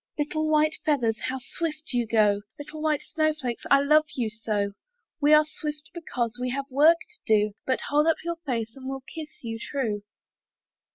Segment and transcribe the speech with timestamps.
[0.17, 2.41] Little white feathers, How swift you go!
[2.57, 4.71] Little white snowflakes, I love you so!
[5.21, 8.89] "We are swift because We have work to do; But hold up your face, And
[8.89, 10.01] we'll kiss you true."